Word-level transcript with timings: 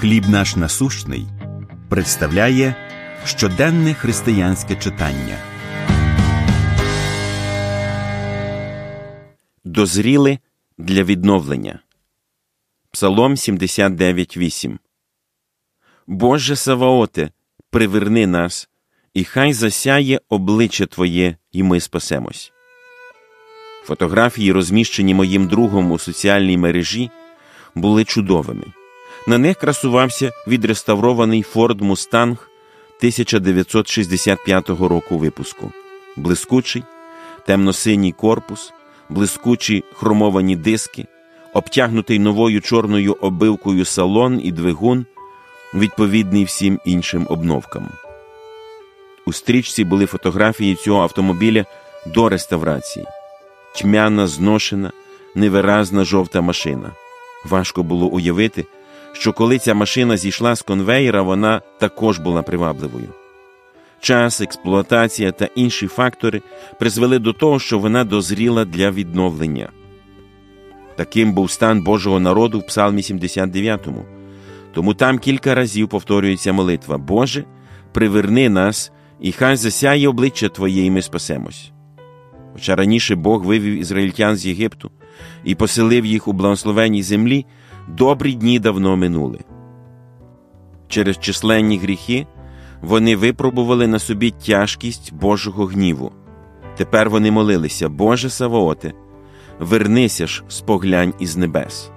Хліб 0.00 0.28
наш 0.28 0.56
насущний 0.56 1.26
представляє 1.88 2.74
щоденне 3.24 3.94
християнське 3.94 4.76
читання. 4.76 5.38
Дозріли 9.64 10.38
для 10.78 11.02
відновлення. 11.02 11.78
Псалом 12.90 13.34
79.8 13.34 14.78
Боже 16.06 16.56
Саваоте, 16.56 17.30
приверни 17.70 18.26
нас, 18.26 18.68
і 19.14 19.24
хай 19.24 19.52
засяє 19.52 20.20
обличчя 20.28 20.86
Твоє, 20.86 21.36
і 21.52 21.62
ми 21.62 21.80
спасемось. 21.80 22.52
Фотографії, 23.84 24.52
розміщені 24.52 25.14
моїм 25.14 25.48
другом 25.48 25.90
у 25.90 25.98
соціальній 25.98 26.58
мережі, 26.58 27.10
були 27.74 28.04
чудовими. 28.04 28.64
На 29.28 29.38
них 29.38 29.56
красувався 29.56 30.32
відреставрований 30.46 31.44
Ford 31.54 31.78
Mustang 31.78 32.36
1965 32.98 34.68
року 34.68 35.18
випуску, 35.18 35.72
блискучий, 36.16 36.82
темно-синій 37.46 38.12
корпус, 38.12 38.72
блискучі 39.08 39.84
хромовані 39.94 40.56
диски, 40.56 41.06
обтягнутий 41.54 42.18
новою 42.18 42.60
чорною 42.60 43.16
обивкою 43.20 43.84
салон 43.84 44.40
і 44.42 44.52
двигун, 44.52 45.06
відповідний 45.74 46.44
всім 46.44 46.80
іншим 46.84 47.26
обновкам. 47.30 47.88
У 49.26 49.32
стрічці 49.32 49.84
були 49.84 50.06
фотографії 50.06 50.74
цього 50.74 51.02
автомобіля 51.02 51.64
до 52.06 52.28
реставрації, 52.28 53.06
тьмяна, 53.76 54.26
зношена, 54.26 54.92
невиразна 55.34 56.04
жовта 56.04 56.40
машина. 56.40 56.92
Важко 57.44 57.82
було 57.82 58.06
уявити, 58.06 58.64
що 59.12 59.32
коли 59.32 59.58
ця 59.58 59.74
машина 59.74 60.16
зійшла 60.16 60.56
з 60.56 60.62
конвеєра, 60.62 61.22
вона 61.22 61.60
також 61.78 62.18
була 62.18 62.42
привабливою. 62.42 63.08
Час, 64.00 64.40
експлуатація 64.40 65.32
та 65.32 65.48
інші 65.54 65.86
фактори 65.86 66.42
призвели 66.78 67.18
до 67.18 67.32
того, 67.32 67.58
що 67.58 67.78
вона 67.78 68.04
дозріла 68.04 68.64
для 68.64 68.90
відновлення. 68.90 69.68
Таким 70.96 71.32
був 71.32 71.50
стан 71.50 71.82
Божого 71.82 72.20
народу 72.20 72.58
в 72.58 72.66
Псалмі 72.66 73.02
79. 73.02 73.88
Тому 74.74 74.94
там 74.94 75.18
кілька 75.18 75.54
разів 75.54 75.88
повторюється 75.88 76.52
молитва 76.52 76.98
Боже, 76.98 77.44
приверни 77.92 78.48
нас, 78.48 78.92
і 79.20 79.32
хай 79.32 79.56
засяє 79.56 80.08
обличчя 80.08 80.48
Твоє, 80.48 80.84
і 80.84 80.90
ми 80.90 81.02
спасемось. 81.02 81.72
Хоча 82.52 82.76
раніше 82.76 83.14
Бог 83.14 83.44
вивів 83.44 83.80
ізраїльтян 83.80 84.36
з 84.36 84.46
Єгипту 84.46 84.90
і 85.44 85.54
поселив 85.54 86.06
їх 86.06 86.28
у 86.28 86.32
благословенній 86.32 87.02
землі, 87.02 87.46
добрі 87.88 88.34
дні 88.34 88.58
давно 88.58 88.96
минули. 88.96 89.38
Через 90.88 91.18
численні 91.18 91.78
гріхи 91.78 92.26
вони 92.82 93.16
випробували 93.16 93.86
на 93.86 93.98
собі 93.98 94.30
тяжкість 94.30 95.14
Божого 95.14 95.66
гніву. 95.66 96.12
Тепер 96.76 97.10
вони 97.10 97.30
молилися, 97.30 97.88
Боже 97.88 98.30
Савооте, 98.30 98.92
вернися 99.58 100.26
ж 100.26 100.44
споглянь 100.48 101.14
із 101.18 101.36
небес. 101.36 101.90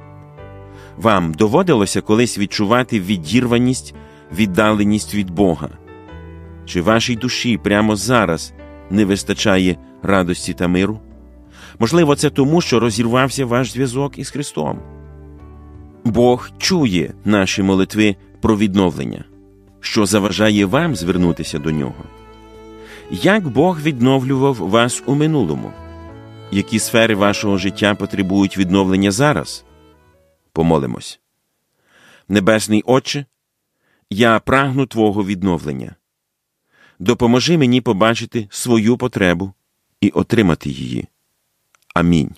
Вам 0.98 1.34
доводилося 1.34 2.02
колись 2.02 2.38
відчувати 2.38 3.00
відірваність, 3.00 3.96
віддаленість 4.34 5.16
від 5.16 5.30
Бога? 5.30 5.70
Чи 6.66 6.82
вашій 6.82 7.16
душі 7.16 7.58
прямо 7.58 7.96
зараз 7.96 8.54
не 8.90 9.06
вистачає 9.06 9.78
радості 10.04 10.54
та 10.54 10.68
миру? 10.68 11.00
Можливо, 11.80 12.16
це 12.16 12.30
тому, 12.30 12.62
що 12.62 12.80
розірвався 12.80 13.46
ваш 13.46 13.72
зв'язок 13.72 14.18
із 14.18 14.30
Христом. 14.30 14.80
Бог 16.06 16.50
чує 16.58 17.14
наші 17.26 17.64
молитви 17.64 18.16
про 18.42 18.58
відновлення, 18.58 19.26
що 19.80 20.06
заважає 20.06 20.66
вам 20.66 20.96
звернутися 20.96 21.60
до 21.60 21.72
нього. 21.72 22.04
Як 23.12 23.48
Бог 23.48 23.82
відновлював 23.82 24.56
вас 24.56 25.04
у 25.06 25.16
минулому? 25.16 25.72
Які 26.52 26.80
сфери 26.80 27.16
вашого 27.16 27.58
життя 27.58 27.96
потребують 27.96 28.58
відновлення 28.58 29.12
зараз? 29.12 29.66
Помолимось. 30.54 31.20
Небесний 32.30 32.82
Отче, 32.86 33.26
я 34.10 34.40
прагну 34.40 34.86
Твого 34.86 35.26
відновлення. 35.26 35.96
Допоможи 37.00 37.58
мені 37.58 37.82
побачити 37.82 38.48
свою 38.52 38.98
потребу 38.98 39.54
і 40.02 40.10
отримати 40.10 40.70
її. 40.70 41.08
Амінь. 41.94 42.32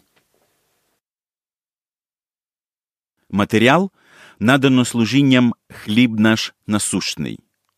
Матеріал 3.33 3.91
надано 4.39 4.85
служінням 4.85 5.53
хліб 5.69 6.19
наш 6.19 6.53
насущний. 6.67 7.39